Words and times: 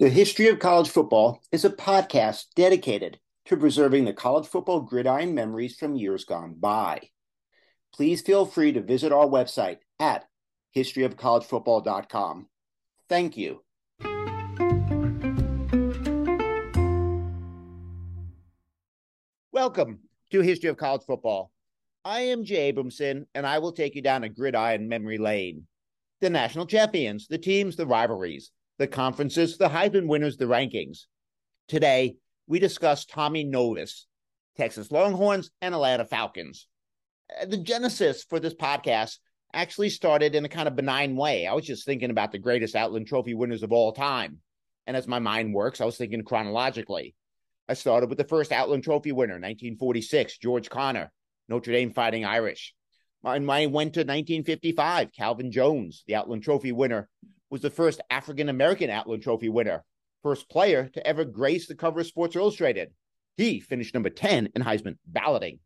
The 0.00 0.10
History 0.10 0.48
of 0.48 0.58
College 0.58 0.88
Football 0.88 1.40
is 1.52 1.64
a 1.64 1.70
podcast 1.70 2.46
dedicated 2.56 3.20
to 3.44 3.56
preserving 3.56 4.06
the 4.06 4.12
college 4.12 4.44
football 4.44 4.80
gridiron 4.80 5.36
memories 5.36 5.76
from 5.76 5.94
years 5.94 6.24
gone 6.24 6.56
by. 6.58 7.10
Please 7.94 8.20
feel 8.20 8.44
free 8.44 8.72
to 8.72 8.82
visit 8.82 9.12
our 9.12 9.26
website 9.26 9.78
at 10.00 10.24
historyofcollegefootball.com. 10.74 12.48
Thank 13.08 13.36
you. 13.36 13.62
Welcome 19.52 20.00
to 20.32 20.40
History 20.40 20.70
of 20.70 20.76
College 20.76 21.02
Football. 21.06 21.52
I 22.04 22.22
am 22.22 22.44
Jay 22.44 22.72
Abramson, 22.72 23.26
and 23.32 23.46
I 23.46 23.60
will 23.60 23.70
take 23.70 23.94
you 23.94 24.02
down 24.02 24.24
a 24.24 24.28
gridiron 24.28 24.88
memory 24.88 25.18
lane. 25.18 25.68
The 26.20 26.30
national 26.30 26.66
champions, 26.66 27.28
the 27.28 27.38
teams, 27.38 27.76
the 27.76 27.86
rivalries, 27.86 28.50
the 28.78 28.86
conferences, 28.86 29.56
the 29.56 29.68
Heisman 29.68 30.08
winners, 30.08 30.36
the 30.36 30.46
rankings. 30.46 31.04
Today, 31.68 32.16
we 32.46 32.58
discuss 32.58 33.04
Tommy 33.04 33.44
Nobis, 33.44 34.06
Texas 34.56 34.90
Longhorns, 34.90 35.50
and 35.60 35.74
Atlanta 35.74 36.04
Falcons. 36.04 36.66
Uh, 37.40 37.46
the 37.46 37.56
genesis 37.56 38.24
for 38.24 38.40
this 38.40 38.54
podcast 38.54 39.18
actually 39.52 39.88
started 39.88 40.34
in 40.34 40.44
a 40.44 40.48
kind 40.48 40.68
of 40.68 40.76
benign 40.76 41.16
way. 41.16 41.46
I 41.46 41.54
was 41.54 41.64
just 41.64 41.86
thinking 41.86 42.10
about 42.10 42.32
the 42.32 42.38
greatest 42.38 42.74
Outland 42.74 43.06
Trophy 43.06 43.34
winners 43.34 43.62
of 43.62 43.72
all 43.72 43.92
time. 43.92 44.38
And 44.86 44.96
as 44.96 45.06
my 45.06 45.20
mind 45.20 45.54
works, 45.54 45.80
I 45.80 45.84
was 45.84 45.96
thinking 45.96 46.22
chronologically. 46.22 47.14
I 47.68 47.74
started 47.74 48.10
with 48.10 48.18
the 48.18 48.24
first 48.24 48.52
Outland 48.52 48.84
Trophy 48.84 49.12
winner, 49.12 49.34
1946, 49.34 50.38
George 50.38 50.68
Connor, 50.68 51.10
Notre 51.48 51.72
Dame 51.72 51.92
Fighting 51.92 52.24
Irish. 52.24 52.74
And 53.24 53.50
I 53.50 53.66
went 53.66 53.94
to 53.94 54.00
1955, 54.00 55.12
Calvin 55.12 55.50
Jones, 55.50 56.04
the 56.06 56.16
Outland 56.16 56.42
Trophy 56.42 56.72
winner, 56.72 57.08
was 57.50 57.60
the 57.60 57.70
first 57.70 58.00
African 58.10 58.48
American 58.48 58.90
Outland 58.90 59.22
Trophy 59.22 59.48
winner, 59.48 59.84
first 60.22 60.48
player 60.48 60.88
to 60.94 61.06
ever 61.06 61.24
grace 61.24 61.66
the 61.66 61.74
cover 61.74 62.00
of 62.00 62.06
Sports 62.06 62.36
Illustrated. 62.36 62.90
He 63.36 63.60
finished 63.60 63.94
number 63.94 64.10
10 64.10 64.50
in 64.54 64.62
Heisman 64.62 64.96
balloting. 65.06 65.58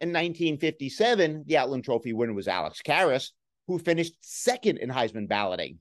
In 0.00 0.08
1957, 0.08 1.44
the 1.46 1.58
Outland 1.58 1.84
Trophy 1.84 2.12
winner 2.12 2.34
was 2.34 2.48
Alex 2.48 2.80
Karras, 2.82 3.30
who 3.66 3.78
finished 3.78 4.14
second 4.20 4.78
in 4.78 4.90
Heisman 4.90 5.28
balloting. 5.28 5.78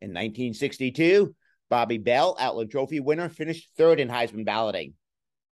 In 0.00 0.10
1962, 0.10 1.34
Bobby 1.70 1.98
Bell, 1.98 2.36
Outland 2.38 2.70
Trophy 2.70 3.00
winner, 3.00 3.28
finished 3.28 3.70
third 3.76 4.00
in 4.00 4.08
Heisman 4.08 4.44
balloting. 4.44 4.94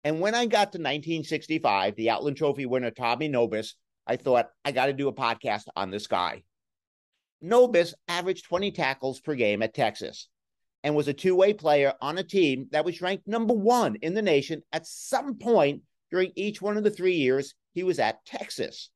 And 0.02 0.20
when 0.20 0.34
I 0.34 0.46
got 0.46 0.72
to 0.72 0.78
1965, 0.78 1.96
the 1.96 2.10
Outland 2.10 2.36
Trophy 2.36 2.66
winner, 2.66 2.90
Tommy 2.90 3.28
Nobis, 3.28 3.74
I 4.06 4.16
thought, 4.16 4.50
I 4.64 4.72
got 4.72 4.86
to 4.86 4.92
do 4.92 5.08
a 5.08 5.14
podcast 5.14 5.64
on 5.76 5.90
this 5.90 6.06
guy. 6.06 6.44
Nobis 7.44 7.92
averaged 8.08 8.46
20 8.46 8.70
tackles 8.70 9.20
per 9.20 9.34
game 9.34 9.62
at 9.62 9.74
Texas 9.74 10.28
and 10.82 10.96
was 10.96 11.08
a 11.08 11.12
two 11.12 11.36
way 11.36 11.52
player 11.52 11.92
on 12.00 12.16
a 12.16 12.24
team 12.24 12.68
that 12.72 12.86
was 12.86 13.02
ranked 13.02 13.28
number 13.28 13.52
one 13.52 13.96
in 13.96 14.14
the 14.14 14.22
nation 14.22 14.62
at 14.72 14.86
some 14.86 15.36
point 15.36 15.82
during 16.10 16.32
each 16.36 16.62
one 16.62 16.78
of 16.78 16.84
the 16.84 16.90
three 16.90 17.16
years 17.16 17.54
he 17.74 17.82
was 17.82 17.98
at 17.98 18.24
Texas. 18.24 18.88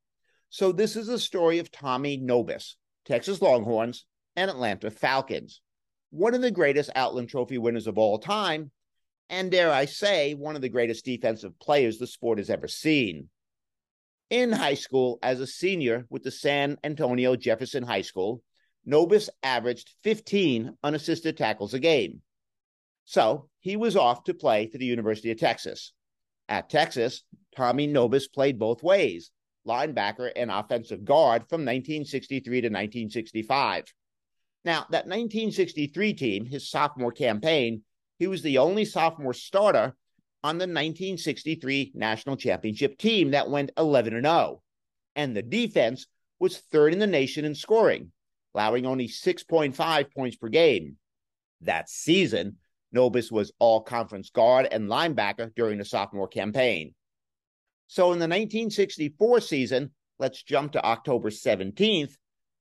So, 0.48 0.72
this 0.72 0.96
is 0.96 1.08
the 1.08 1.18
story 1.18 1.58
of 1.58 1.70
Tommy 1.70 2.16
Nobis, 2.16 2.76
Texas 3.04 3.42
Longhorns, 3.42 4.06
and 4.34 4.50
Atlanta 4.50 4.90
Falcons, 4.90 5.60
one 6.08 6.34
of 6.34 6.40
the 6.40 6.50
greatest 6.50 6.88
Outland 6.94 7.28
Trophy 7.28 7.58
winners 7.58 7.86
of 7.86 7.98
all 7.98 8.18
time, 8.18 8.70
and 9.28 9.50
dare 9.50 9.70
I 9.70 9.84
say, 9.84 10.32
one 10.32 10.56
of 10.56 10.62
the 10.62 10.70
greatest 10.70 11.04
defensive 11.04 11.58
players 11.58 11.98
the 11.98 12.06
sport 12.06 12.38
has 12.38 12.48
ever 12.48 12.66
seen 12.66 13.28
in 14.30 14.52
high 14.52 14.74
school 14.74 15.18
as 15.22 15.40
a 15.40 15.46
senior 15.46 16.06
with 16.10 16.22
the 16.22 16.30
San 16.30 16.78
Antonio 16.84 17.36
Jefferson 17.36 17.82
High 17.82 18.02
School, 18.02 18.42
Nobis 18.84 19.30
averaged 19.42 19.90
15 20.02 20.76
unassisted 20.82 21.36
tackles 21.36 21.74
a 21.74 21.78
game. 21.78 22.22
So 23.04 23.48
he 23.60 23.76
was 23.76 23.96
off 23.96 24.24
to 24.24 24.34
play 24.34 24.66
for 24.66 24.78
the 24.78 24.86
University 24.86 25.30
of 25.30 25.38
Texas. 25.38 25.92
At 26.48 26.70
Texas, 26.70 27.22
Tommy 27.56 27.86
Nobis 27.86 28.28
played 28.28 28.58
both 28.58 28.82
ways, 28.82 29.30
linebacker 29.66 30.30
and 30.34 30.50
offensive 30.50 31.04
guard 31.04 31.42
from 31.48 31.62
1963 31.62 32.60
to 32.62 32.68
1965. 32.68 33.84
Now, 34.64 34.80
that 34.90 35.06
1963 35.06 36.14
team, 36.14 36.46
his 36.46 36.70
sophomore 36.70 37.12
campaign, 37.12 37.82
he 38.18 38.26
was 38.26 38.42
the 38.42 38.58
only 38.58 38.84
sophomore 38.84 39.34
starter 39.34 39.94
on 40.44 40.58
the 40.58 40.62
1963 40.62 41.92
national 41.94 42.36
championship 42.36 42.98
team 42.98 43.32
that 43.32 43.50
went 43.50 43.72
11 43.76 44.14
and 44.14 44.24
0. 44.26 44.62
And 45.16 45.36
the 45.36 45.42
defense 45.42 46.06
was 46.38 46.58
third 46.58 46.92
in 46.92 46.98
the 46.98 47.06
nation 47.06 47.44
in 47.44 47.54
scoring, 47.54 48.12
allowing 48.54 48.86
only 48.86 49.08
6.5 49.08 50.14
points 50.14 50.36
per 50.36 50.48
game. 50.48 50.96
That 51.62 51.88
season, 51.88 52.56
Nobis 52.92 53.32
was 53.32 53.52
all 53.58 53.80
conference 53.80 54.30
guard 54.30 54.68
and 54.70 54.88
linebacker 54.88 55.54
during 55.54 55.78
the 55.78 55.84
sophomore 55.84 56.28
campaign. 56.28 56.94
So 57.88 58.12
in 58.12 58.18
the 58.18 58.24
1964 58.24 59.40
season, 59.40 59.90
let's 60.18 60.42
jump 60.42 60.72
to 60.72 60.84
October 60.84 61.30
17th, 61.30 62.16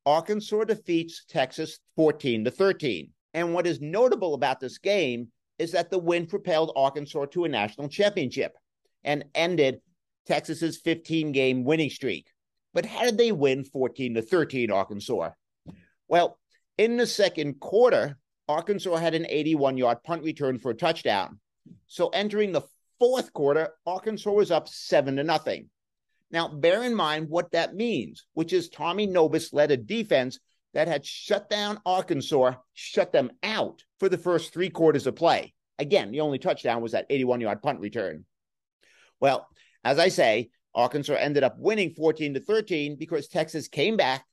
Arkansas 0.05 0.63
defeats 0.63 1.25
Texas 1.27 1.79
14 1.97 2.45
to 2.45 2.51
13. 2.51 3.11
And 3.33 3.53
what 3.53 3.67
is 3.67 3.81
notable 3.81 4.33
about 4.33 4.61
this 4.61 4.77
game 4.77 5.27
is 5.59 5.71
that 5.71 5.89
the 5.89 5.97
win 5.97 6.25
propelled 6.25 6.71
Arkansas 6.75 7.25
to 7.25 7.45
a 7.45 7.49
national 7.49 7.89
championship 7.89 8.55
and 9.03 9.25
ended 9.33 9.81
Texas's 10.25 10.77
15 10.77 11.31
game 11.31 11.63
winning 11.63 11.89
streak. 11.89 12.27
But 12.73 12.85
how 12.85 13.03
did 13.03 13.17
they 13.17 13.31
win 13.31 13.63
14 13.63 14.15
to 14.15 14.21
13 14.21 14.71
Arkansas? 14.71 15.31
Well, 16.07 16.37
in 16.77 16.97
the 16.97 17.07
second 17.07 17.59
quarter, 17.59 18.17
Arkansas 18.47 18.95
had 18.97 19.15
an 19.15 19.25
81 19.27 19.77
yard 19.77 20.03
punt 20.03 20.23
return 20.23 20.59
for 20.59 20.71
a 20.71 20.75
touchdown. 20.75 21.39
So 21.87 22.09
entering 22.09 22.51
the 22.51 22.61
fourth 22.99 23.33
quarter, 23.33 23.69
Arkansas 23.85 24.31
was 24.31 24.51
up 24.51 24.67
7 24.67 25.15
to 25.15 25.23
nothing. 25.23 25.69
Now, 26.29 26.49
bear 26.49 26.83
in 26.83 26.93
mind 26.93 27.29
what 27.29 27.51
that 27.51 27.75
means, 27.75 28.25
which 28.33 28.53
is 28.53 28.69
Tommy 28.69 29.05
Nobis 29.05 29.53
led 29.53 29.71
a 29.71 29.77
defense 29.77 30.39
that 30.77 30.87
had 30.87 31.03
shut 31.03 31.49
down 31.49 31.79
Arkansas, 31.87 32.53
shut 32.75 33.11
them 33.11 33.31
out 33.41 33.83
for 33.99 34.09
the 34.09 34.17
first 34.17 34.53
three 34.53 34.69
quarters 34.69 35.07
of 35.07 35.15
play. 35.15 35.55
Again, 35.79 36.11
the 36.11 36.19
only 36.19 36.37
touchdown 36.37 36.83
was 36.83 36.91
that 36.91 37.07
81 37.09 37.41
yard 37.41 37.63
punt 37.63 37.79
return. 37.79 38.25
Well, 39.19 39.47
as 39.83 39.97
I 39.97 40.09
say, 40.09 40.51
Arkansas 40.75 41.15
ended 41.15 41.43
up 41.43 41.55
winning 41.57 41.95
14 41.95 42.35
to 42.35 42.39
13 42.39 42.95
because 42.95 43.27
Texas 43.27 43.67
came 43.67 43.97
back 43.97 44.23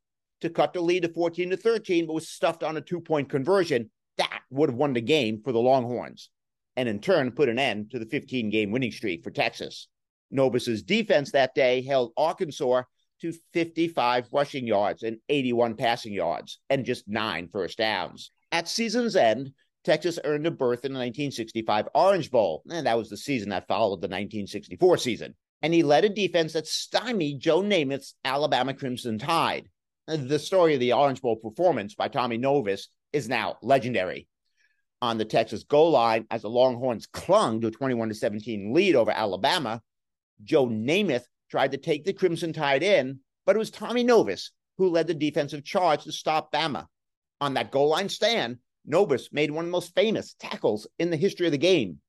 to 0.42 0.50
cut 0.50 0.74
the 0.74 0.82
lead 0.82 1.04
to 1.04 1.08
14 1.08 1.48
to 1.48 1.56
13, 1.56 2.06
but 2.06 2.12
was 2.12 2.28
stuffed 2.28 2.62
on 2.62 2.76
a 2.76 2.82
two 2.82 3.00
point 3.00 3.30
conversion. 3.30 3.90
That 4.18 4.42
would 4.50 4.68
have 4.68 4.76
won 4.76 4.92
the 4.92 5.00
game 5.00 5.40
for 5.42 5.50
the 5.50 5.60
Longhorns 5.60 6.28
and 6.76 6.90
in 6.90 7.00
turn 7.00 7.30
put 7.30 7.48
an 7.48 7.58
end 7.58 7.92
to 7.92 7.98
the 7.98 8.04
15 8.04 8.50
game 8.50 8.70
winning 8.70 8.92
streak 8.92 9.24
for 9.24 9.30
Texas. 9.30 9.88
Nobis's 10.30 10.82
defense 10.82 11.32
that 11.32 11.54
day 11.54 11.80
held 11.80 12.12
Arkansas 12.18 12.82
to 13.20 13.32
55 13.52 14.28
rushing 14.32 14.66
yards 14.66 15.02
and 15.02 15.18
81 15.28 15.76
passing 15.76 16.12
yards 16.12 16.58
and 16.70 16.84
just 16.84 17.08
nine 17.08 17.48
first 17.52 17.78
downs. 17.78 18.30
At 18.52 18.68
season's 18.68 19.16
end, 19.16 19.52
Texas 19.84 20.18
earned 20.24 20.46
a 20.46 20.50
berth 20.50 20.84
in 20.84 20.92
the 20.92 20.98
1965 20.98 21.88
Orange 21.94 22.30
Bowl, 22.30 22.62
and 22.70 22.86
that 22.86 22.96
was 22.96 23.10
the 23.10 23.16
season 23.16 23.50
that 23.50 23.68
followed 23.68 24.00
the 24.00 24.08
1964 24.08 24.96
season. 24.98 25.34
And 25.62 25.72
he 25.72 25.82
led 25.82 26.04
a 26.04 26.08
defense 26.08 26.54
that 26.54 26.66
stymied 26.66 27.40
Joe 27.40 27.62
Namath's 27.62 28.14
Alabama 28.24 28.74
Crimson 28.74 29.18
Tide. 29.18 29.68
The 30.06 30.38
story 30.38 30.74
of 30.74 30.80
the 30.80 30.92
Orange 30.92 31.22
Bowl 31.22 31.36
performance 31.36 31.94
by 31.94 32.08
Tommy 32.08 32.36
Nobis 32.36 32.88
is 33.12 33.28
now 33.28 33.56
legendary. 33.62 34.26
On 35.00 35.18
the 35.18 35.24
Texas 35.24 35.64
goal 35.64 35.90
line, 35.90 36.26
as 36.30 36.42
the 36.42 36.50
Longhorns 36.50 37.06
clung 37.06 37.60
to 37.60 37.68
a 37.68 37.70
21 37.70 38.12
17 38.12 38.72
lead 38.72 38.94
over 38.94 39.10
Alabama, 39.10 39.80
Joe 40.42 40.66
Namath 40.66 41.24
tried 41.54 41.70
to 41.70 41.78
take 41.78 42.02
the 42.02 42.12
Crimson 42.12 42.52
Tide 42.52 42.82
in, 42.82 43.20
but 43.46 43.54
it 43.54 43.60
was 43.60 43.70
Tommy 43.70 44.02
Nobis 44.02 44.50
who 44.76 44.88
led 44.88 45.06
the 45.06 45.14
defensive 45.14 45.62
charge 45.62 46.02
to 46.02 46.10
stop 46.10 46.50
Bama. 46.52 46.86
On 47.40 47.54
that 47.54 47.70
goal 47.70 47.90
line 47.90 48.08
stand, 48.08 48.58
Nobis 48.84 49.28
made 49.30 49.52
one 49.52 49.66
of 49.66 49.68
the 49.68 49.72
most 49.72 49.94
famous 49.94 50.34
tackles 50.34 50.88
in 50.98 51.10
the 51.10 51.16
history 51.16 51.46
of 51.46 51.52
the 51.52 51.58
game. 51.58 52.00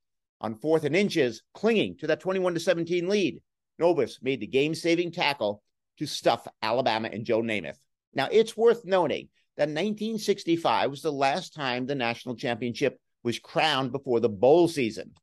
On 0.42 0.56
fourth 0.56 0.84
and 0.84 0.96
inches, 0.96 1.44
clinging 1.54 1.96
to 1.98 2.08
that 2.08 2.22
21 2.22 2.56
to 2.56 2.60
17 2.60 3.08
lead, 3.08 3.40
Nobis 3.78 4.18
made 4.24 4.40
the 4.40 4.48
game 4.48 4.74
saving 4.74 5.12
tackle 5.12 5.62
to 6.00 6.08
stuff 6.08 6.48
Alabama 6.64 7.08
and 7.14 7.24
Joe 7.24 7.44
Namath. 7.44 7.78
Now, 8.16 8.28
it's 8.31 8.58
worth 8.58 8.84
noting 8.84 9.30
that 9.58 9.70
1965 9.70 10.90
was 10.90 11.04
the 11.04 11.12
last 11.12 11.54
time 11.54 11.86
the 11.86 11.94
national 11.94 12.36
championship 12.36 13.00
was 13.22 13.38
crowned 13.38 13.92
before 13.92 14.20
the 14.20 14.28
bowl 14.28 14.68
season. 14.68 15.14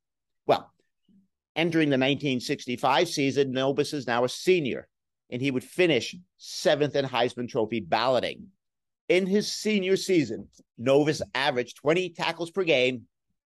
Well, 0.47 0.72
Entering 1.55 1.91
the 1.91 1.99
1965 1.99 3.09
season, 3.09 3.53
Nobis 3.53 3.93
is 3.93 4.07
now 4.07 4.25
a 4.25 4.29
senior, 4.29 4.89
and 5.31 5.43
he 5.43 5.51
would 5.51 5.65
finish 5.65 6.17
seventh 6.39 6.97
in 6.97 7.05
Heisman 7.05 7.49
Trophy 7.49 7.81
balloting. 7.81 8.49
In 9.09 9.27
his 9.27 9.53
senior 9.53 9.99
season, 9.99 10.49
Nobis 10.79 11.21
averaged 11.35 11.77
20 11.77 12.11
tackles 12.11 12.51
per 12.51 12.65
game 12.65 13.03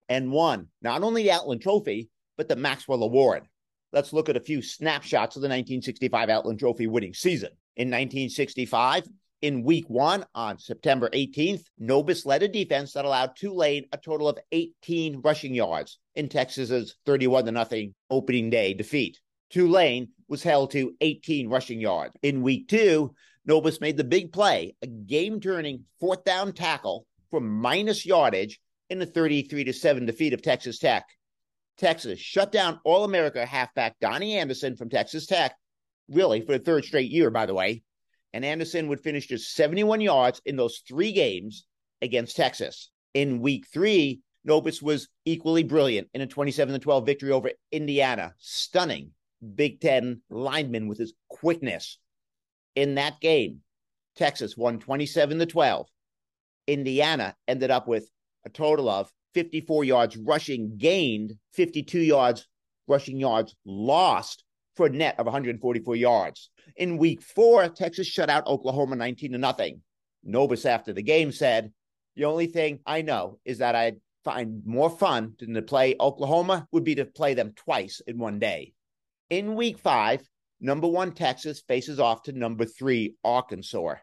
and 0.09 0.31
won 0.31 0.69
not 0.83 1.03
only 1.03 1.25
the 1.25 1.33
Outland 1.33 1.63
Trophy, 1.63 2.09
but 2.37 2.49
the 2.49 2.55
Maxwell 2.55 3.03
Award. 3.03 3.49
Let's 3.93 4.13
look 4.13 4.29
at 4.29 4.37
a 4.37 4.41
few 4.41 4.63
snapshots 4.63 5.35
of 5.35 5.43
the 5.43 5.49
1965 5.49 6.29
Outland 6.29 6.61
Trophy 6.61 6.87
winning 6.87 7.15
season. 7.15 7.51
In 7.77 7.89
1965, 7.89 9.09
In 9.43 9.65
week 9.65 9.91
one 9.91 10.25
on 10.35 10.59
September 10.59 11.11
18th, 11.11 11.65
Nobis 11.79 12.25
led 12.25 12.43
a 12.43 12.49
defense 12.49 12.93
that 12.93 13.05
allowed 13.05 13.37
Tulane 13.37 13.87
a 13.93 13.99
total 13.99 14.29
of 14.29 14.39
18 14.53 15.21
rushing 15.23 15.55
yards 15.55 15.99
in 16.17 16.29
Texas's 16.29 16.97
31 17.07 17.47
0 17.47 17.93
opening 18.11 18.51
day 18.51 18.75
defeat. 18.75 19.21
Tulane 19.51 20.09
was 20.29 20.43
held 20.43 20.73
to 20.73 20.95
18 21.01 21.49
rushing 21.49 21.81
yards. 21.81 22.15
In 22.23 22.43
week 22.43 22.69
two, 22.69 23.15
Nobis 23.45 23.81
made 23.81 23.97
the 23.97 24.05
big 24.05 24.33
play, 24.33 24.75
a 24.83 24.87
game 24.87 25.41
turning 25.41 25.85
fourth 26.01 26.25
down 26.25 26.53
tackle 26.53 27.07
for 27.31 27.41
minus 27.41 28.05
yardage 28.05 28.61
in 28.91 28.99
the 28.99 29.07
33 29.07 29.65
to 29.65 29.73
7 29.73 30.05
defeat 30.07 30.33
of 30.33 30.43
Texas 30.43 30.79
Tech. 30.79 31.05
Texas 31.79 32.19
shut 32.19 32.51
down 32.51 32.81
All 32.85 33.05
America 33.05 33.45
halfback 33.45 33.99
Donny 34.01 34.39
Anderson 34.39 34.77
from 34.77 34.89
Texas 34.89 35.27
Tech, 35.27 35.55
really 36.09 36.41
for 36.41 36.53
the 36.53 36.65
third 36.65 36.85
straight 36.85 37.11
year, 37.11 37.31
by 37.31 37.47
the 37.47 37.55
way. 37.55 37.83
And 38.33 38.45
Anderson 38.45 38.89
would 38.89 39.01
finish 39.01 39.29
just 39.29 39.55
71 39.55 40.01
yards 40.01 40.41
in 40.45 40.57
those 40.57 40.83
three 40.89 41.13
games 41.13 41.67
against 42.03 42.37
Texas. 42.37 42.91
In 43.15 43.41
week 43.41 43.67
three, 43.73 44.21
Nobis 44.47 44.81
was 44.81 45.09
equally 45.25 45.65
brilliant 45.65 46.09
in 46.15 46.21
a 46.21 46.27
27 46.27 46.79
12 46.81 47.05
victory 47.05 47.33
over 47.33 47.51
Indiana, 47.73 48.33
stunning 48.39 49.11
Big 49.55 49.81
Ten 49.81 50.23
lineman 50.31 50.87
with 50.87 50.99
his 50.99 51.15
quickness. 51.29 51.99
In 52.77 52.95
that 52.95 53.21
game, 53.21 53.63
Texas 54.15 54.57
won 54.57 54.79
27 54.79 55.41
to 55.41 55.47
12. 55.47 55.89
Indiana 56.69 57.35
ended 57.49 57.73
up 57.73 57.89
with 57.89 58.09
a 58.45 58.49
total 58.49 58.89
of 58.89 59.13
54 59.35 59.85
yards 59.85 60.17
rushing 60.17 60.79
gained, 60.79 61.35
52 61.53 61.99
yards 61.99 62.47
rushing 62.87 63.19
yards 63.19 63.57
lost 63.65 64.45
for 64.77 64.87
a 64.87 64.91
net 64.91 65.19
of 65.19 65.27
144 65.27 65.97
yards. 65.97 66.51
In 66.77 66.99
week 66.99 67.21
four, 67.21 67.69
Texas 67.69 68.07
shut 68.07 68.31
out 68.31 68.47
Oklahoma 68.47 68.95
19 68.95 69.33
to 69.33 69.39
nothing. 69.39 69.83
Nobis 70.23 70.65
after 70.65 70.93
the 70.93 71.03
game 71.03 71.33
said, 71.33 71.73
The 72.15 72.27
only 72.27 72.47
thing 72.47 72.79
I 72.87 73.03
know 73.03 73.39
is 73.45 73.59
that 73.59 73.75
I 73.75 73.95
find 74.27 74.67
more 74.67 74.91
fun 74.91 75.35
than 75.39 75.55
to 75.55 75.63
play 75.63 75.95
Oklahoma 76.01 76.67
would 76.73 76.83
be 76.83 76.97
to 76.97 77.05
play 77.05 77.35
them 77.35 77.53
twice 77.55 78.03
in 78.09 78.19
one 78.19 78.41
day. 78.41 78.73
In 79.31 79.55
week 79.55 79.79
five, 79.79 80.21
number 80.61 80.89
one 80.89 81.13
Texas 81.13 81.63
faces 81.69 82.01
off 82.01 82.25
to 82.25 82.33
number 82.33 82.65
three 82.65 83.15
Arkansas. 83.23 83.95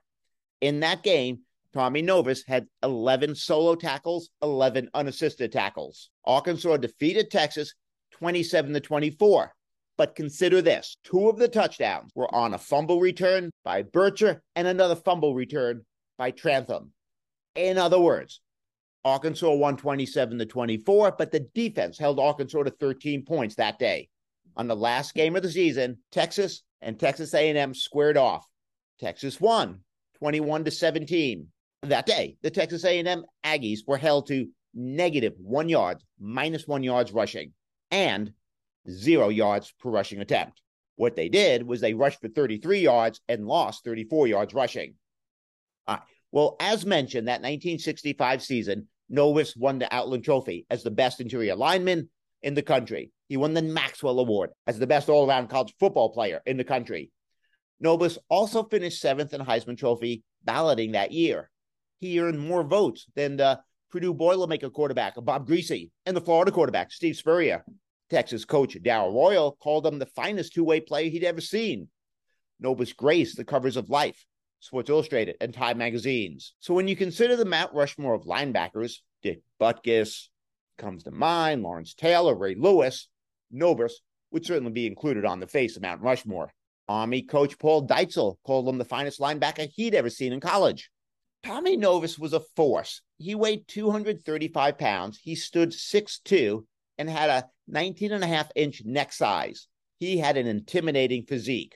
In 0.61 0.79
that 0.79 1.03
game, 1.03 1.39
Tommy 1.73 2.01
Nobis 2.01 2.45
had 2.47 2.67
11 2.83 3.35
solo 3.35 3.75
tackles, 3.75 4.29
11 4.41 4.89
unassisted 4.93 5.51
tackles. 5.51 6.09
Arkansas 6.23 6.77
defeated 6.77 7.29
Texas 7.29 7.73
27 8.11 8.73
to 8.73 8.79
24. 8.79 9.53
But 9.97 10.15
consider 10.15 10.61
this 10.61 10.95
two 11.03 11.27
of 11.27 11.37
the 11.37 11.49
touchdowns 11.49 12.11
were 12.15 12.33
on 12.33 12.53
a 12.53 12.57
fumble 12.57 13.01
return 13.01 13.51
by 13.65 13.83
Bercher 13.83 14.39
and 14.55 14.69
another 14.69 14.95
fumble 14.95 15.35
return 15.35 15.85
by 16.17 16.31
Trantham. 16.31 16.93
In 17.55 17.77
other 17.77 17.99
words, 17.99 18.39
Arkansas 19.05 19.53
won 19.53 19.77
27 19.77 20.37
to 20.39 20.45
24, 20.45 21.13
but 21.17 21.31
the 21.31 21.41
defense 21.53 21.97
held 21.97 22.19
Arkansas 22.19 22.63
to 22.63 22.71
13 22.71 23.25
points 23.25 23.55
that 23.55 23.79
day. 23.79 24.07
On 24.55 24.67
the 24.67 24.75
last 24.75 25.13
game 25.13 25.35
of 25.35 25.43
the 25.43 25.51
season, 25.51 25.97
Texas 26.11 26.63
and 26.81 26.99
Texas 26.99 27.33
A&M 27.33 27.73
squared 27.73 28.17
off. 28.17 28.45
Texas 28.99 29.41
won 29.41 29.79
21 30.19 30.65
to 30.65 30.71
17 30.71 31.47
that 31.89 32.05
day, 32.05 32.37
the 32.41 32.49
Texas 32.51 32.85
A&M 32.85 33.25
Aggies 33.45 33.79
were 33.85 33.97
held 33.97 34.27
to 34.27 34.47
negative 34.73 35.33
one 35.37 35.69
yards, 35.69 36.03
minus 36.19 36.67
one 36.67 36.83
yards 36.83 37.11
rushing, 37.11 37.53
and 37.91 38.31
zero 38.89 39.29
yards 39.29 39.73
per 39.79 39.89
rushing 39.89 40.19
attempt. 40.19 40.61
What 40.95 41.15
they 41.15 41.29
did 41.29 41.65
was 41.65 41.81
they 41.81 41.93
rushed 41.93 42.21
for 42.21 42.29
33 42.29 42.79
yards 42.79 43.21
and 43.27 43.47
lost 43.47 43.83
34 43.83 44.27
yards 44.27 44.53
rushing. 44.53 44.95
All 45.87 45.95
right. 45.95 46.03
Well, 46.31 46.55
as 46.59 46.85
mentioned, 46.85 47.27
that 47.27 47.41
1965 47.41 48.41
season, 48.41 48.87
Nobis 49.09 49.55
won 49.55 49.79
the 49.79 49.93
Outland 49.93 50.23
Trophy 50.23 50.65
as 50.69 50.83
the 50.83 50.91
best 50.91 51.19
interior 51.19 51.55
lineman 51.55 52.09
in 52.41 52.53
the 52.53 52.61
country. 52.61 53.11
He 53.27 53.37
won 53.37 53.53
the 53.53 53.61
Maxwell 53.61 54.19
Award 54.19 54.51
as 54.67 54.79
the 54.79 54.87
best 54.87 55.09
all 55.09 55.27
around 55.27 55.49
college 55.49 55.73
football 55.79 56.13
player 56.13 56.41
in 56.45 56.57
the 56.57 56.63
country. 56.63 57.11
Nobis 57.79 58.17
also 58.29 58.63
finished 58.63 59.01
seventh 59.01 59.33
in 59.33 59.41
Heisman 59.41 59.77
Trophy 59.77 60.23
balloting 60.45 60.93
that 60.93 61.11
year 61.11 61.49
he 62.03 62.19
earned 62.19 62.39
more 62.39 62.63
votes 62.63 63.07
than 63.15 63.37
the 63.37 63.61
Purdue 63.89 64.13
Boilermaker 64.13 64.71
quarterback, 64.71 65.13
Bob 65.23 65.47
Griese, 65.47 65.89
and 66.05 66.17
the 66.17 66.21
Florida 66.21 66.51
quarterback, 66.51 66.91
Steve 66.91 67.15
Spurrier. 67.15 67.63
Texas 68.09 68.43
coach 68.43 68.77
Darrell 68.83 69.13
Royal 69.13 69.57
called 69.63 69.87
him 69.87 69.99
the 69.99 70.05
finest 70.07 70.53
two 70.53 70.65
way 70.65 70.81
player 70.81 71.09
he'd 71.09 71.23
ever 71.23 71.39
seen. 71.39 71.87
Nobis 72.59 72.91
graced 72.91 73.37
the 73.37 73.45
covers 73.45 73.77
of 73.77 73.89
Life, 73.89 74.25
Sports 74.63 74.89
Illustrated, 74.89 75.35
and 75.41 75.53
Time 75.53 75.77
magazines. 75.77 76.53
So 76.61 76.73
when 76.73 76.87
you 76.87 76.95
consider 76.95 77.35
the 77.35 77.43
Mount 77.43 77.73
Rushmore 77.73 78.13
of 78.13 78.23
linebackers, 78.23 78.99
Dick 79.21 79.41
Butkus 79.59 80.29
comes 80.77 81.03
to 81.03 81.11
mind, 81.11 81.63
Lawrence 81.63 81.93
Taylor, 81.93 82.33
Ray 82.33 82.55
Lewis, 82.55 83.09
Nobis 83.51 83.99
would 84.31 84.45
certainly 84.45 84.71
be 84.71 84.87
included 84.87 85.25
on 85.25 85.41
the 85.41 85.47
face 85.47 85.75
of 85.75 85.81
Mount 85.81 86.01
Rushmore. 86.01 86.53
Army 86.87 87.23
coach 87.23 87.59
Paul 87.59 87.85
Dietzel 87.85 88.37
called 88.45 88.69
him 88.69 88.77
the 88.77 88.85
finest 88.85 89.19
linebacker 89.19 89.67
he'd 89.67 89.95
ever 89.95 90.09
seen 90.09 90.31
in 90.31 90.39
college. 90.39 90.89
Tommy 91.43 91.75
Nobis 91.75 92.17
was 92.17 92.31
a 92.31 92.39
force. 92.55 93.01
He 93.17 93.35
weighed 93.35 93.67
235 93.67 94.77
pounds. 94.77 95.19
He 95.21 95.35
stood 95.35 95.71
6'2 95.71 96.63
and 96.97 97.09
had 97.09 97.29
a 97.29 97.49
19 97.67 98.13
and 98.13 98.23
a 98.23 98.27
half 98.27 98.49
inch 98.55 98.81
neck 98.85 99.11
size. 99.11 99.67
He 99.99 100.19
had 100.19 100.37
an 100.37 100.47
intimidating 100.47 101.25
physique. 101.25 101.75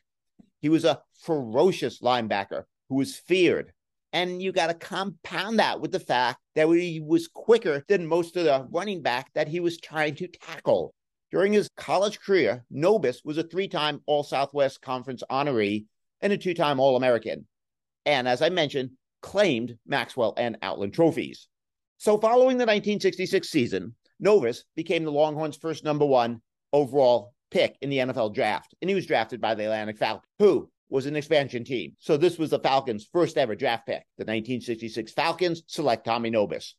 He 0.62 0.70
was 0.70 0.86
a 0.86 1.02
ferocious 1.20 2.00
linebacker 2.00 2.64
who 2.90 2.96
was 2.96 3.16
feared. 3.16 3.72
And 4.14 4.42
you 4.42 4.52
got 4.52 4.68
to 4.68 4.74
compound 4.74 5.60
that 5.60 5.82
with 5.82 5.92
the 5.92 6.00
fact 6.00 6.40
that 6.56 6.68
he 6.70 7.00
was 7.00 7.28
quicker 7.28 7.84
than 7.88 8.08
most 8.08 8.38
of 8.38 8.46
the 8.46 8.68
running 8.72 9.02
back 9.02 9.32
that 9.34 9.48
he 9.48 9.60
was 9.60 9.80
trying 9.80 10.16
to 10.16 10.28
tackle. 10.28 10.94
During 11.30 11.52
his 11.52 11.70
college 11.76 12.20
career, 12.20 12.64
Nobis 12.72 13.22
was 13.26 13.38
a 13.38 13.44
three 13.44 13.68
time 13.68 14.02
All 14.06 14.24
Southwest 14.24 14.82
Conference 14.82 15.24
honoree 15.30 15.86
and 16.22 16.32
a 16.32 16.38
two 16.38 16.54
time 16.54 16.80
All 16.80 16.96
American. 16.96 17.46
And 18.06 18.28
as 18.28 18.42
I 18.42 18.50
mentioned, 18.50 18.92
claimed 19.22 19.78
Maxwell 19.86 20.34
and 20.38 20.58
Outland 20.62 20.94
trophies. 20.94 21.48
So, 21.98 22.18
following 22.18 22.58
the 22.58 22.66
1966 22.66 23.50
season, 23.50 23.96
Nobis 24.20 24.64
became 24.76 25.04
the 25.04 25.12
Longhorns' 25.12 25.58
first 25.58 25.84
number 25.84 26.06
one 26.06 26.42
overall 26.72 27.34
pick 27.52 27.76
in 27.82 27.90
the 27.90 27.98
NFL 27.98 28.34
draft, 28.34 28.74
and 28.82 28.90
he 28.90 28.96
was 28.96 29.06
drafted 29.06 29.42
by 29.42 29.56
the 29.56 29.64
Atlanta 29.64 29.94
Falcons, 29.94 30.24
who 30.40 30.70
was 30.90 31.06
an 31.06 31.16
expansion 31.16 31.64
team. 31.64 31.96
So, 32.00 32.18
this 32.18 32.38
was 32.38 32.50
the 32.50 32.60
Falcons' 32.60 33.08
first 33.12 33.38
ever 33.38 33.56
draft 33.56 33.86
pick. 33.86 34.04
The 34.18 34.24
1966 34.24 35.12
Falcons 35.14 35.64
select 35.68 36.06
Tommy 36.06 36.30
Nobis. 36.30 36.76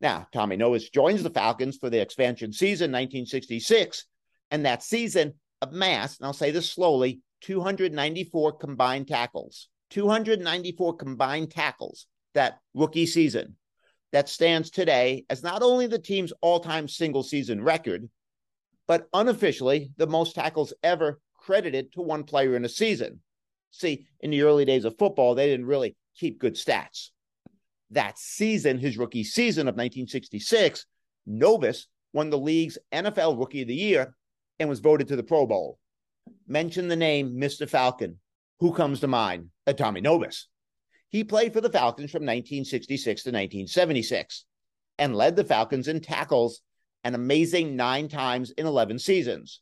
Now, 0.00 0.28
Tommy 0.32 0.56
Nobis 0.56 0.90
joins 0.90 1.22
the 1.22 1.30
Falcons 1.30 1.76
for 1.76 1.90
the 1.90 2.00
expansion 2.00 2.52
season 2.52 2.90
1966, 2.92 4.04
and 4.50 4.64
that 4.64 4.82
season 4.82 5.34
amassed, 5.60 6.20
and 6.20 6.26
I'll 6.26 6.32
say 6.32 6.50
this 6.50 6.70
slowly, 6.70 7.20
294 7.42 8.52
combined 8.52 9.08
tackles. 9.08 9.68
294 9.90 10.96
combined 10.96 11.50
tackles 11.50 12.06
that 12.34 12.58
rookie 12.74 13.06
season. 13.06 13.56
That 14.12 14.28
stands 14.28 14.70
today 14.70 15.24
as 15.28 15.42
not 15.42 15.62
only 15.62 15.86
the 15.86 15.98
team's 15.98 16.32
all 16.40 16.60
time 16.60 16.88
single 16.88 17.22
season 17.22 17.62
record, 17.62 18.08
but 18.86 19.06
unofficially 19.12 19.90
the 19.98 20.06
most 20.06 20.34
tackles 20.34 20.72
ever 20.82 21.20
credited 21.34 21.92
to 21.92 22.00
one 22.00 22.24
player 22.24 22.56
in 22.56 22.64
a 22.64 22.68
season. 22.68 23.20
See, 23.70 24.06
in 24.20 24.30
the 24.30 24.42
early 24.42 24.64
days 24.64 24.84
of 24.84 24.98
football, 24.98 25.34
they 25.34 25.46
didn't 25.46 25.66
really 25.66 25.96
keep 26.16 26.40
good 26.40 26.54
stats. 26.54 27.08
That 27.90 28.18
season, 28.18 28.78
his 28.78 28.98
rookie 28.98 29.24
season 29.24 29.62
of 29.62 29.74
1966, 29.74 30.86
Nobis 31.26 31.86
won 32.12 32.30
the 32.30 32.38
league's 32.38 32.78
NFL 32.92 33.38
Rookie 33.38 33.62
of 33.62 33.68
the 33.68 33.74
Year 33.74 34.14
and 34.58 34.68
was 34.68 34.80
voted 34.80 35.08
to 35.08 35.16
the 35.16 35.22
Pro 35.22 35.46
Bowl. 35.46 35.78
Mention 36.46 36.88
the 36.88 36.96
name 36.96 37.36
Mr. 37.36 37.68
Falcon. 37.68 38.18
Who 38.60 38.72
comes 38.72 39.00
to 39.00 39.06
mind? 39.06 39.50
A 39.66 39.74
Tommy 39.74 40.00
Nobis. 40.00 40.48
He 41.10 41.24
played 41.24 41.52
for 41.52 41.60
the 41.60 41.70
Falcons 41.70 42.10
from 42.10 42.22
1966 42.22 43.22
to 43.22 43.28
1976 43.30 44.44
and 44.98 45.16
led 45.16 45.36
the 45.36 45.44
Falcons 45.44 45.88
in 45.88 46.00
tackles 46.00 46.60
an 47.04 47.14
amazing 47.14 47.76
nine 47.76 48.08
times 48.08 48.50
in 48.50 48.66
11 48.66 48.98
seasons. 48.98 49.60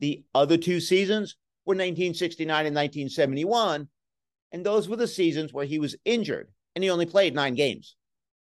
The 0.00 0.24
other 0.34 0.56
two 0.56 0.80
seasons 0.80 1.36
were 1.64 1.72
1969 1.72 2.66
and 2.66 2.76
1971, 2.76 3.88
and 4.52 4.64
those 4.64 4.88
were 4.88 4.96
the 4.96 5.08
seasons 5.08 5.52
where 5.52 5.66
he 5.66 5.78
was 5.78 5.96
injured 6.04 6.48
and 6.74 6.84
he 6.84 6.90
only 6.90 7.06
played 7.06 7.34
nine 7.34 7.54
games. 7.54 7.96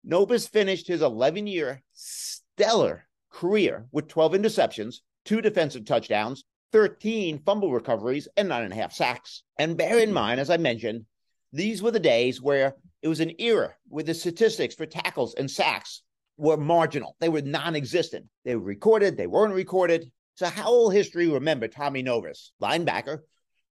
Nobis 0.04 0.46
finished 0.46 0.86
his 0.86 1.02
11 1.02 1.46
year 1.46 1.82
stellar 1.92 3.06
career 3.30 3.86
with 3.92 4.08
12 4.08 4.32
interceptions, 4.32 4.96
two 5.24 5.40
defensive 5.40 5.84
touchdowns, 5.84 6.44
13 6.72 7.40
fumble 7.44 7.72
recoveries, 7.72 8.28
and 8.36 8.48
nine 8.48 8.64
and 8.64 8.72
a 8.72 8.76
half 8.76 8.92
sacks. 8.92 9.42
And 9.58 9.76
bear 9.76 9.98
in 9.98 10.12
mind, 10.12 10.40
as 10.40 10.50
I 10.50 10.56
mentioned, 10.56 11.04
these 11.52 11.82
were 11.82 11.90
the 11.90 12.00
days 12.00 12.42
where 12.42 12.74
it 13.02 13.08
was 13.08 13.20
an 13.20 13.32
era 13.38 13.74
where 13.88 14.04
the 14.04 14.14
statistics 14.14 14.74
for 14.74 14.86
tackles 14.86 15.34
and 15.34 15.50
sacks 15.50 16.02
were 16.36 16.56
marginal. 16.56 17.16
They 17.20 17.28
were 17.28 17.42
non 17.42 17.74
existent. 17.74 18.26
They 18.44 18.54
were 18.54 18.64
recorded, 18.64 19.16
they 19.16 19.26
weren't 19.26 19.54
recorded. 19.54 20.10
So, 20.38 20.46
how 20.46 20.70
will 20.70 20.90
history 20.90 21.26
remember 21.26 21.66
Tommy 21.66 22.00
Nobis, 22.00 22.52
linebacker 22.62 23.22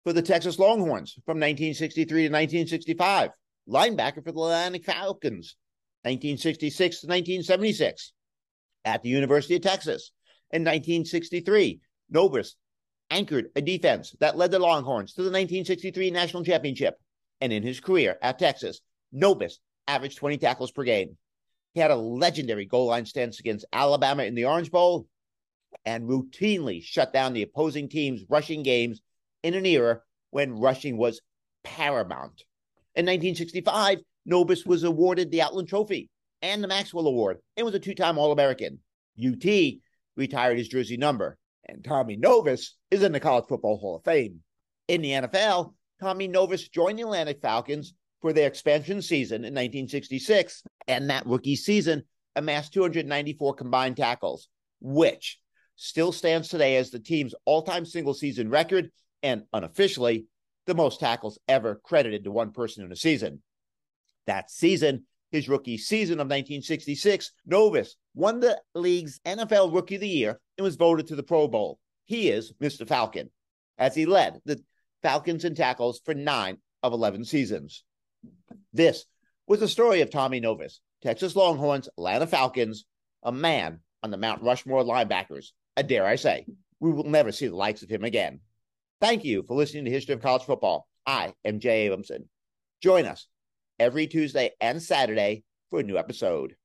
for 0.03 0.11
the 0.11 0.21
Texas 0.21 0.59
Longhorns 0.59 1.13
from 1.25 1.39
1963 1.39 2.05
to 2.05 2.25
1965? 2.25 3.31
linebacker 3.69 4.21
for 4.21 4.33
the 4.33 4.41
Atlanta 4.41 4.79
Falcons, 4.79 5.55
1966 6.03 6.99
to 6.99 7.07
1976. 7.07 8.11
At 8.83 9.01
the 9.01 9.07
University 9.07 9.55
of 9.55 9.61
Texas 9.61 10.11
in 10.51 10.63
1963, 10.63 11.79
Nobis 12.09 12.57
anchored 13.11 13.45
a 13.55 13.61
defense 13.61 14.13
that 14.19 14.35
led 14.35 14.51
the 14.51 14.59
Longhorns 14.59 15.13
to 15.13 15.21
the 15.21 15.27
1963 15.27 16.11
national 16.11 16.43
championship. 16.43 16.95
And 17.39 17.53
in 17.53 17.63
his 17.63 17.79
career 17.79 18.17
at 18.21 18.39
Texas, 18.39 18.81
Nobis 19.13 19.59
averaged 19.87 20.17
20 20.17 20.37
tackles 20.37 20.71
per 20.71 20.83
game. 20.83 21.17
He 21.73 21.79
had 21.79 21.91
a 21.91 21.95
legendary 21.95 22.65
goal 22.65 22.87
line 22.87 23.05
stance 23.05 23.39
against 23.39 23.65
Alabama 23.71 24.23
in 24.23 24.35
the 24.35 24.43
Orange 24.43 24.69
Bowl 24.69 25.07
and 25.85 26.07
routinely 26.07 26.81
shut 26.83 27.13
down 27.13 27.33
the 27.33 27.43
opposing 27.43 27.89
team's 27.89 28.23
rushing 28.29 28.63
games 28.63 29.01
in 29.43 29.53
an 29.53 29.65
era 29.65 30.01
when 30.31 30.59
rushing 30.59 30.97
was 30.97 31.21
paramount. 31.63 32.43
In 32.95 33.05
1965, 33.05 33.99
Nobis 34.25 34.65
was 34.65 34.83
awarded 34.83 35.31
the 35.31 35.41
Outland 35.41 35.69
Trophy 35.69 36.09
and 36.41 36.63
the 36.63 36.67
Maxwell 36.67 37.07
Award 37.07 37.37
and 37.55 37.65
was 37.65 37.75
a 37.75 37.79
two 37.79 37.95
time 37.95 38.17
All 38.17 38.31
American. 38.31 38.79
UT 39.19 39.45
retired 40.15 40.57
his 40.57 40.67
jersey 40.67 40.97
number, 40.97 41.37
and 41.65 41.83
Tommy 41.83 42.17
Nobis 42.17 42.75
is 42.91 43.03
in 43.03 43.11
the 43.11 43.19
College 43.19 43.45
Football 43.47 43.77
Hall 43.77 43.95
of 43.95 44.03
Fame. 44.03 44.41
In 44.87 45.01
the 45.01 45.11
NFL, 45.11 45.73
Tommy 46.01 46.27
Nobis 46.27 46.67
joined 46.69 46.99
the 46.99 47.03
Atlanta 47.03 47.33
Falcons 47.33 47.93
for 48.21 48.33
their 48.33 48.47
expansion 48.47 49.01
season 49.01 49.37
in 49.37 49.53
1966, 49.53 50.63
and 50.87 51.09
that 51.09 51.25
rookie 51.25 51.55
season 51.55 52.03
amassed 52.35 52.73
294 52.73 53.55
combined 53.55 53.97
tackles, 53.97 54.47
which 54.79 55.39
still 55.77 56.11
stands 56.11 56.49
today 56.49 56.75
as 56.75 56.89
the 56.89 56.99
team's 56.99 57.33
all 57.45 57.61
time 57.61 57.85
single 57.85 58.13
season 58.13 58.49
record 58.49 58.91
and 59.23 59.43
unofficially 59.53 60.25
the 60.65 60.75
most 60.75 60.99
tackles 60.99 61.39
ever 61.47 61.75
credited 61.75 62.25
to 62.25 62.31
one 62.31 62.51
person 62.51 62.83
in 62.83 62.91
a 62.91 62.95
season. 62.95 63.41
That 64.25 64.51
season, 64.51 65.05
his 65.31 65.47
rookie 65.47 65.77
season 65.77 66.15
of 66.15 66.25
1966, 66.25 67.31
Nobis 67.45 67.95
won 68.13 68.41
the 68.41 68.59
league's 68.75 69.19
NFL 69.25 69.73
Rookie 69.73 69.95
of 69.95 70.01
the 70.01 70.07
Year 70.09 70.39
and 70.57 70.65
was 70.65 70.75
voted 70.75 71.07
to 71.07 71.15
the 71.15 71.23
Pro 71.23 71.47
Bowl. 71.47 71.79
He 72.05 72.29
is 72.29 72.51
Mr. 72.61 72.85
Falcon, 72.85 73.29
as 73.77 73.95
he 73.95 74.05
led 74.05 74.41
the 74.45 74.61
Falcons 75.01 75.45
in 75.45 75.55
tackles 75.55 76.01
for 76.03 76.13
nine 76.13 76.57
of 76.83 76.91
11 76.91 77.23
seasons. 77.25 77.83
This 78.73 79.05
was 79.47 79.59
the 79.59 79.67
story 79.67 80.01
of 80.01 80.09
Tommy 80.09 80.39
Nobis, 80.39 80.81
Texas 81.01 81.35
Longhorns, 81.35 81.87
Atlanta 81.97 82.27
Falcons, 82.27 82.85
a 83.23 83.31
man 83.31 83.79
on 84.03 84.11
the 84.11 84.17
Mount 84.17 84.41
Rushmore 84.41 84.83
linebackers. 84.83 85.51
I 85.77 85.83
dare 85.83 86.07
I 86.07 86.15
say, 86.15 86.47
we 86.79 86.91
will 86.91 87.03
never 87.03 87.31
see 87.31 87.45
the 87.45 87.55
likes 87.55 87.83
of 87.83 87.89
him 87.89 88.03
again. 88.03 88.39
Thank 88.99 89.23
you 89.23 89.43
for 89.43 89.55
listening 89.55 89.85
to 89.85 89.91
History 89.91 90.15
of 90.15 90.23
College 90.23 90.41
Football. 90.41 90.87
I 91.05 91.35
am 91.45 91.59
Jay 91.59 91.87
Abramson. 91.87 92.25
Join 92.81 93.05
us 93.05 93.27
every 93.77 94.07
Tuesday 94.07 94.53
and 94.59 94.81
Saturday 94.81 95.43
for 95.69 95.79
a 95.79 95.83
new 95.83 95.99
episode. 95.99 96.55